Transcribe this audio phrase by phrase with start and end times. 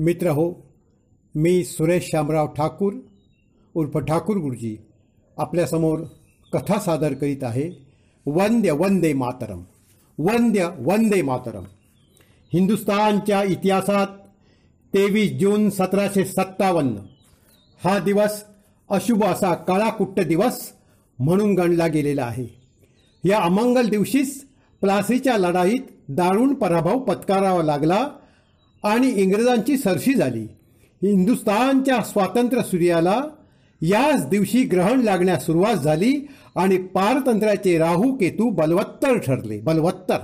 [0.00, 0.72] मित्र हो
[1.34, 2.92] मी सुरेश शामराव ठाकूर
[3.74, 4.76] उर्फ ठाकूर गुरुजी
[5.38, 6.00] आपल्यासमोर
[6.52, 7.70] कथा सादर करीत आहे.
[8.26, 9.62] वंद्य वंदे मातरम
[10.18, 11.64] वंद्य वंदे मातरम.
[12.52, 14.06] हिंदुस्तानच्या इतिहासात
[14.94, 16.96] तेवीस जून सतराशे सत्तावन्न
[17.84, 18.44] हा दिवस
[18.90, 20.72] अशुभ असा काळाकुट्ट दिवस
[21.18, 22.46] म्हणून गणला गेलेला आहे.
[23.24, 24.44] या अमंगल दिवशीच
[24.80, 28.08] प्लासीच्या लढाईत दारुण पराभव पत्करावा लागला.
[28.82, 30.42] आणि इंग्रजांची सरशी झाली.
[31.02, 33.20] हिंदुस्थानच्या स्वातंत्र्य सूर्याला
[33.82, 39.60] याच दिवशी ग्रहण लागण्यास सुरुवात झाली आणि पारतंत्र्याचे राहू केतू बलवत्तर ठरले.
[39.60, 40.18] बलवत्तर.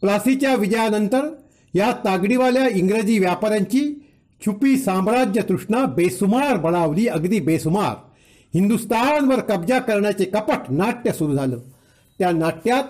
[0.00, 1.34] प्लासीच्या विजयानंतर
[1.74, 4.04] या तागडीवाल्या इंग्रजी व्यापाऱ्यांची
[4.46, 7.94] छुपी साम्राज्य तृष्णा बेसुमार बळावली अगदी बेसुमार.
[8.54, 11.58] हिंदुस्थानवर कब्जा करण्याचे कपट नाट्य सुरू झालं.
[12.18, 12.84] त्या नाट्यात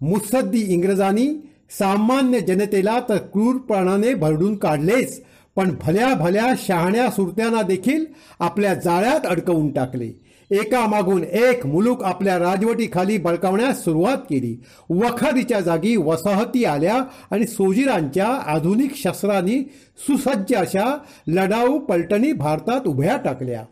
[0.00, 5.22] मुत्सद्दी इंग्रजांनी सामान्य जनतेला तर क्रूरपणाने भरडून काढलेच
[5.56, 8.04] पण भल्या भल्या शहाण्या सुरत्यांना देखील
[8.40, 10.12] आपल्या जाळ्यात अडकवून टाकले.
[10.50, 14.56] एकामागून एक मुलूक आपल्या राजवटीखाली बळकावण्यास सुरुवात केली.
[14.90, 19.62] वखारीच्या जागी वसाहती आल्या आणि सोजिरांच्या आधुनिक शस्त्रांनी
[19.98, 23.64] सुसज्ज अशा लढाऊ पलटणी भारतात उभ्या टाकल्या.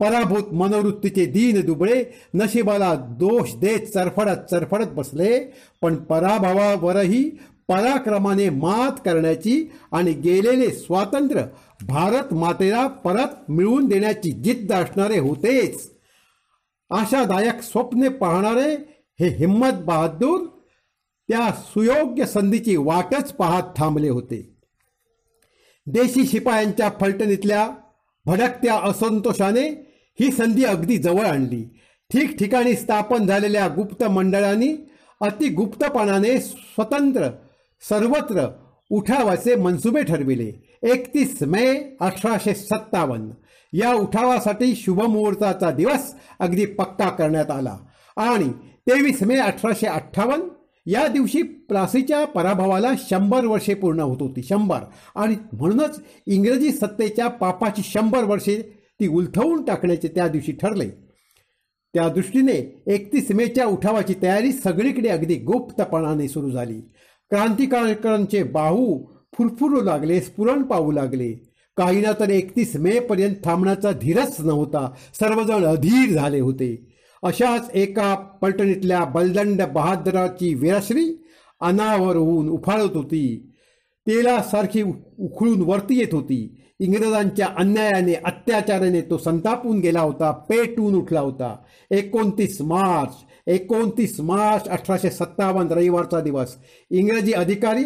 [0.00, 7.30] पराभूत मनोवृत्तीचे दीन दुबळे नशिबाला दोष देत चरफडत चरफडत बसले पण पराभवावरही
[7.68, 11.44] पराक्रमाने मात करण्याची आणि गेलेले स्वातंत्र्य
[11.86, 15.90] भारत मातेला परत मिळवून देण्याची जिद्द असणारे होतेच.
[16.90, 18.74] आशादायक स्वप्ने पाहणारे
[19.20, 20.40] हे हिम्मत बहादूर
[21.28, 24.56] त्या सुयोग्य संधीची वाटच पाहत थांबले होते.
[25.86, 27.70] देशी शिपायांच्या फलटणीतल्या
[28.26, 29.89] भडकत्या असंतोषाने
[30.20, 31.80] ही संधी अगदी जवळ आणली.
[32.12, 34.72] ठिकठिकाणी स्थापन झालेल्या गुप्त मंडळांनी
[35.20, 37.28] अतिगुप्तपणाने स्वतंत्र
[37.88, 38.46] सर्वत्र
[38.90, 40.78] उठावाचे मनसुबे ठरविले.
[40.82, 43.30] एकतीस मे अठराशे सत्तावन्न.
[43.72, 47.76] या उठावासाठी शुभमुहूर्ताचा दिवस अगदी पक्का करण्यात आला.
[48.16, 48.48] आणि
[48.86, 50.44] तेवीस मे अठराशे अठ्ठावन्न
[50.86, 54.42] या दिवशी प्लासीच्या पराभवाला शंभर वर्षे पूर्ण होत होती.
[54.42, 54.80] शंभर.
[55.14, 60.88] आणि म्हणूनच इंग्रजी सत्तेच्या पापाची शंभर वर्षे ती उलथवून टाकण्याचे त्या दिवशी ठरले.
[61.94, 66.80] त्या दृष्टीने एकतीस मेच्या उठावाची तयारी सगळीकडे अगदी गुप्तपणाने सुरू झाली.
[67.30, 69.04] क्रांतिकारकांचे बाहू
[69.38, 71.50] फुरफुरू लागले स्फुरण पाहू लागले.
[71.76, 74.90] काहींना तर एकतीस मे पर्यंत थांबण्याचा धीरच नव्हता.
[75.14, 76.96] सर्वजण अधीर झाले होते.
[77.22, 81.24] अशाच एका पलटणीतल्या बलदंड बहादराची वीरश्री
[81.60, 83.52] अनावर होऊन उफाळत होती.
[84.06, 84.82] तेलासारखी
[85.18, 86.56] उखळून वरती येत होती.
[86.80, 91.56] इंग्रजांच्या अन्यायाने अत्याचाराने तो संतापून गेला होता पेटून उठला होता.
[91.90, 93.14] एकोणतीस मार्च
[93.46, 96.56] एकोणतीस मार्च अठराशे सत्तावन्न रविवारचा दिवस.
[96.90, 97.84] इंग्रजी अधिकारी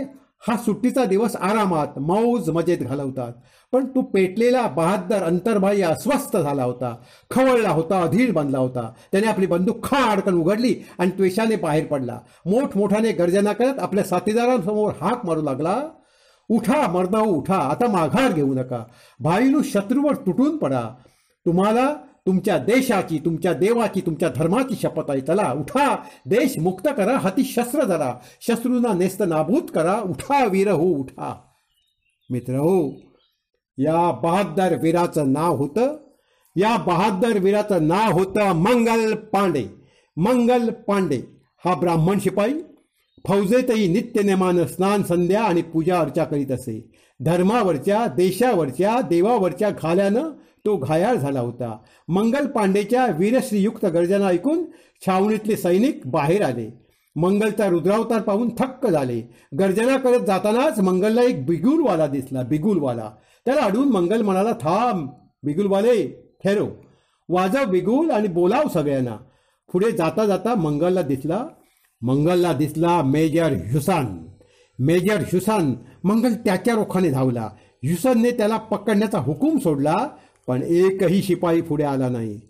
[0.48, 3.32] हा सुट्टीचा दिवस आरामात मौज मजेत घालवतात.
[3.72, 6.96] पण तो पेटलेला बहादर अंतर्बाह्य अस्वस्थ झाला होता.
[7.30, 8.92] खवळला होता अधीर बनला होता.
[9.12, 12.18] त्याने आपली बंदूक खा अडकण उघडली आणि त्वेषाने बाहेर पडला.
[12.46, 15.82] मोठमोठ्याने गर्जना करत आपल्या साथीदारांसमोर हाक मारू लागला.
[16.50, 17.56] उठा मर्दाऊ उठा.
[17.56, 18.84] आता माघार घेऊ नका.
[19.20, 20.90] भाईलू शत्रूवर तुटून पडा.
[21.46, 21.94] तुम्हाला
[22.26, 25.20] तुमच्या देशाची तुमच्या देवाची तुमच्या धर्माची शपथ आहे.
[25.20, 25.96] चला उठा.
[26.26, 28.14] देश मुक्त करा हाती शस्त्र धरा.
[28.40, 30.00] शत्रूंना नेस्त नाबूद करा.
[30.00, 31.40] उठा वीर हो उठा.
[32.30, 32.90] मित्र हो
[33.78, 35.96] या बहादर वीराचं नाव होतं.
[36.56, 39.64] या बहादर वीराचं नाव होतं मंगल पांडे.
[40.16, 41.22] मंगल पांडे.
[41.64, 42.52] हा ब्राह्मण शिपाई.
[43.28, 46.90] फौजेतही नित्यनेमानं स्नान संध्या आणि पूजा अर्चा करीत असे.
[47.20, 50.30] धर्मावरच्या देशावरच्या देवावरच्या घाल्यानं
[50.64, 51.78] तो घायाळ झाला होता.
[52.08, 54.64] मंगल पांडेच्या वीरश्रीयुक्त गर्जना ऐकून
[55.06, 56.80] छावणीतले सैनिक बाहेर आले.
[57.16, 59.34] मंगलचा रुद्रावतार पाहून थक्क झाले.
[59.58, 63.10] गर्जना करत जातानाच मंगलला एक बिगुलवाला दिसला बिगुलवाला.
[63.46, 65.08] त्याला अडून मंगल म्हणाला थांब
[65.42, 66.06] बिगुलवाले
[66.44, 66.66] ठेरो.
[67.28, 69.16] वाजव बिगुल आणि बोलाव सगळ्यांना.
[69.72, 71.46] पुढे जाता जाता मंगलला दिसला
[72.04, 74.06] मंगलला दिसला मेजर ह्युसान.
[74.78, 75.74] मेजर ह्युसान
[76.04, 77.48] मंगल त्याच्या रोखाने धावला.
[77.82, 80.08] ह्युसनने त्याला पकडण्याचा हुकूम सोडला
[80.46, 82.40] पण एकही शिपाई पुढे आला नाही.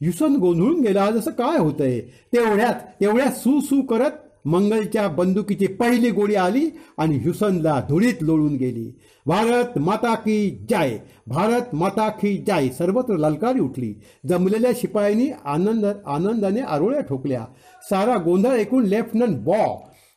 [0.00, 2.00] युसन गोंधळून गेला जसं काय होतंय?
[2.00, 4.10] तेवढ्यात तेवढ्या सू सू करत
[4.44, 8.90] मंगलच्या बंदुकीची पहिली गोळी आली आणि ह्युसनला धुळीत लोळून गेली.
[9.26, 13.94] भारत माता की जाय भारत माता की जाय सर्वत्र ललकारी उठली.
[14.28, 17.44] जमलेल्या शिपायांनी आनंद आनंदाने आरोळ्या ठोकल्या.
[17.90, 19.66] सारा गोंधळ ऐकून लेफ्टनंट बॉ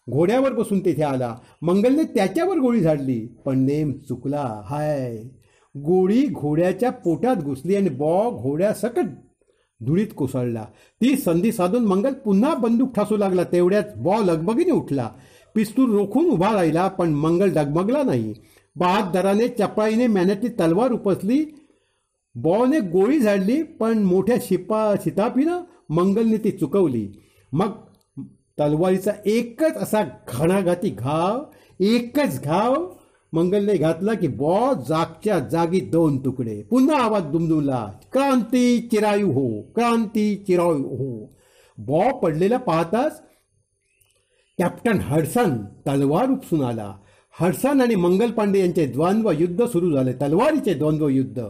[0.09, 1.35] घोड्यावर बसून तेथे आला.
[1.61, 5.17] मंगलने त्याच्यावर गोळी झाडली पण नेम चुकला हाय.
[5.77, 9.05] गोळी घोड्याच्या पोटात घुसली आणि बॉ घोड्यासकट
[9.85, 10.65] धुळीत कोसळला.
[11.01, 13.43] ती संधी साधून मंगल पुन्हा बंदूक ठासू लागला.
[13.43, 15.09] तेवढ्याच बॉ लगबगीने उठला.
[15.55, 18.33] पिस्तूल रोखून उभा राहिला पण मंगल डगमगला नाही.
[18.75, 21.45] बहादराने चपळाईने मेहनतली तलवार उपसली.
[22.35, 27.09] बॉने गोळी झाडली पण मोठ्या शिपा शितापीनं मंगलने ती चुकवली.
[27.51, 27.71] मग
[28.59, 31.43] तलवारीचा एकच असा घणाघाती घाव
[31.79, 32.93] एकच घाव
[33.33, 36.61] मंगलने घातला की बॉ जागच्या जागी दोन तुकडे.
[36.61, 41.37] पुन्हा आवाज दुमदुमला क्रांती चिरायू हो क्रांती चिरायू हो.
[41.77, 43.21] बॉ पडलेला पाहताच
[44.57, 45.57] कॅप्टन हडसन
[45.87, 46.95] तलवार उपसून आला.
[47.39, 50.13] हडसन आणि मंगल पांडे यांचे द्वंद्व युद्ध सुरू झाले.
[50.13, 51.41] तलवारीचे द्वंद्व युद्ध.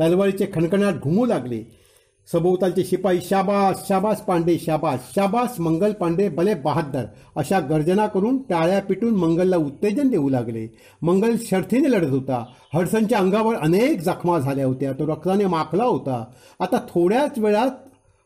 [0.00, 1.83] तलवारीचे खणखणाट घुमू लागले.
[2.32, 7.04] सभोवतालचे शिपाई शाबास शाबास पांडे शाबास शाबास मंगल पांडे भले बहादर
[7.36, 10.66] अशा गर्जना करून टाळ्या पिटून मंगलला उत्तेजन देऊ लागले.
[11.02, 12.44] मंगल शर्थीने लढत होता.
[12.74, 14.92] हडसनच्या अंगावर अनेक जखमा झाल्या होत्या.
[14.92, 16.24] तो रक्ताने माखला होता.
[16.60, 17.70] आता थोड्याच वेळात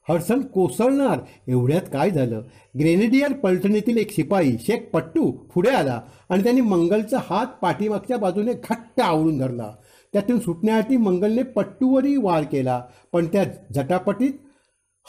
[0.08, 1.18] हडसन कोसळणार.
[1.48, 2.40] एवढ्यात काय झालं?
[2.78, 9.00] ग्रेनेडियर पलटणीतील एक शिपाई शेख पट्टू पुढे आला आणि त्यांनी मंगलचा हात पाठीमागच्या बाजूने घट्ट
[9.00, 9.70] आवळून धरला.
[10.12, 12.82] त्यातून सुटण्यासाठी मंगलने पट्टूवरही वार केला
[13.12, 13.44] पण त्या
[13.74, 14.32] झटापटीत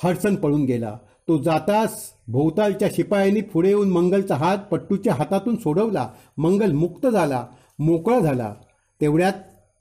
[0.03, 0.97] हडसन पळून गेला.
[1.27, 6.07] तो जाताच भोवतालच्या शिपायांनी पुढे येऊन मंगलचा हात पट्टूच्या हातातून सोडवला.
[6.37, 7.45] मंगल मुक्त झाला
[7.79, 8.53] मोकळा झाला.
[9.01, 9.33] तेवढ्यात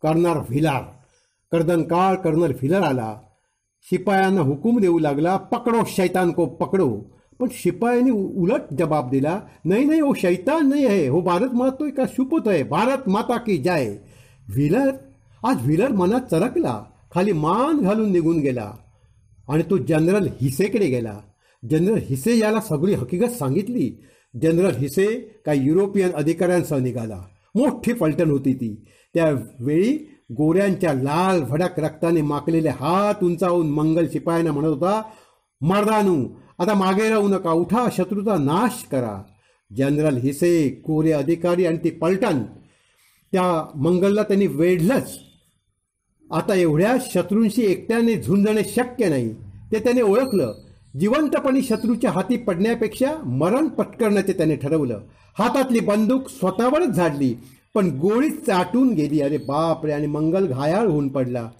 [0.02, 0.82] कर्नर व्हिलार
[1.52, 3.14] कर्दन काळ कर्नर व्हिलर आला.
[3.90, 6.88] शिपायांना हुकूम देऊ लागला पकडो शैतान को पकडो.
[7.40, 11.06] पण शिपायांनी उलट जबाब दिला नाही नाही हो शैतान नाही आहे.
[11.08, 13.88] हो भारत मातोय का शुपत आहे भारत माता की जाय.
[14.48, 14.90] व्हिलर
[15.44, 18.73] आज व्हीलर मनात चरकला खाली मान घालून निघून गेला.
[19.49, 21.19] आणि तो जनरल हिसेकडे गेला.
[21.70, 24.05] जनरल हिसे याला सगळी हकीकत सांगितली.
[24.43, 27.23] जनरल हिसे काही युरोपियन अधिकाऱ्यांसह निघाला.
[27.55, 28.85] मोठी पलटण होती ती.
[29.14, 35.02] त्यावेळी गोऱ्यांच्या लाल भडक रक्ताने माकलेले हात उंचावून मंगल शिपायांना म्हणत होता
[35.61, 39.23] मर्दानू आता मागे राहू नका उठा शत्रूचा नाश करा.
[39.76, 42.43] जनरल हिसे कोरे अधिकारी आणि ती पलटण.
[43.32, 45.19] त्या मंगलला त्यांनी वेढलंच.
[46.32, 49.34] आता एवढ्या शत्रूंशी एकट्याने झुंजणे शक्य नाही.
[49.72, 50.54] ते त्याने ओळखलं.
[51.00, 55.00] जिवंतपणी शत्रूच्या हाती पडण्यापेक्षा मरण पटकरण्याचे त्याने ठरवलं.
[55.38, 57.34] हातातली बंदूक स्वतःवरच झाडली
[57.75, 59.20] पण गोळी चाटून गेली.
[59.20, 61.50] अरे बापरे आणि मंगल घायाळ होऊन पडला.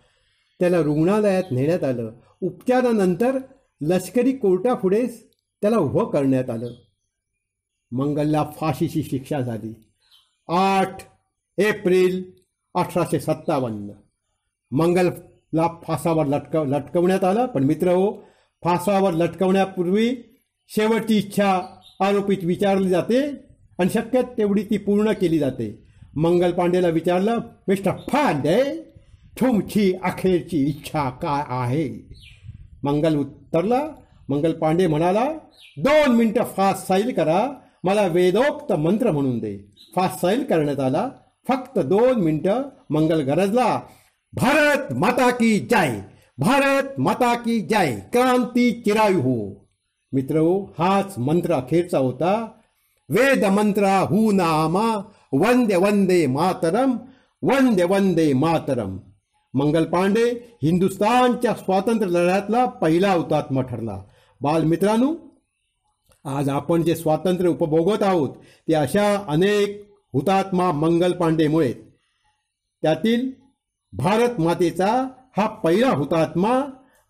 [0.61, 2.13] त्याला रुग्णालयात नेण्यात आलं.
[2.41, 3.39] उपचारानंतर
[3.81, 5.07] लष्करी कोर्टापुढे
[5.63, 6.71] त्याला उभं करण्यात आलं.
[7.93, 9.73] मंगलला फाशीची शिक्षा झाली.
[10.49, 10.97] आठ
[11.59, 12.31] एप्रिल
[12.75, 13.89] अठराशे सत्तावन्न.
[14.71, 17.47] मंगलला फासावर लटकव लटकवण्यात आलं.
[17.47, 18.13] पण मित्र हो
[18.65, 20.17] फासावर लटकवण्यापूर्वी
[20.69, 21.61] शेवटची इच्छा
[22.01, 23.31] आरोपीत विचारली जाते
[23.79, 25.85] आणि शक्य तेवढी ती पूर्ण केली जाते.
[26.17, 27.39] मंगल पांडेला विचारलं
[27.69, 28.83] मिस्टर फांडे
[29.41, 32.15] तुमची अखेरची इच्छा काय आहे?
[32.83, 33.89] मंगल उत्तरला
[34.29, 35.33] मंगल पांडे म्हणाला
[35.79, 37.47] दोन मिनटं फास्ट साईल करा
[37.85, 39.59] मला वेदोक्त मंत्र म्हणून दे.
[39.97, 41.09] फास्ट साईल करण्यात आला.
[41.49, 43.81] फक्त दोन मिनटं मंगल गरजला
[44.33, 46.05] भारत माता की जय।
[46.39, 49.37] भारत माता की जय। क्रांती चिरायू हो।
[50.13, 50.41] मित्र
[50.79, 52.33] हाच मंत्र अखेरचा होता
[53.09, 54.87] वेद मंत्रा हू नामा
[55.35, 56.93] वंदे वंदे मातरम
[57.43, 58.99] वंदे वंदे मातरम।
[59.55, 60.25] मंगल पांडे
[60.63, 63.99] हिंदुस्तानच्या स्वातंत्र्य लढ्यातला पहिला हुतात्मा ठरला।
[64.41, 65.15] बालमित्रांनो
[66.25, 68.37] आज आपण जे स्वातंत्र्य उपभोगत आहोत
[68.69, 69.83] ते अशा अनेक
[70.13, 71.73] हुतात्मा मंगल पांडेमुळे
[72.83, 73.31] त्यातील
[73.95, 76.61] भारत मातेचा हा पहिला हुतात्मा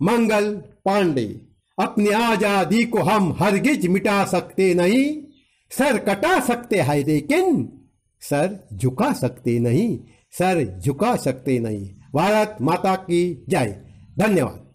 [0.03, 1.41] मंगल पांडे.
[1.79, 5.23] अपनी आज़ादी को हम हरगिज मिटा सकते नहीं.
[5.71, 7.73] सर कटा सकते हैं लेकिन
[8.21, 9.99] सर झुका सकते नहीं.
[10.33, 11.91] सर झुका सकते नहीं.
[12.15, 13.85] भारत माता की जय.
[14.19, 14.68] धन्यवाद.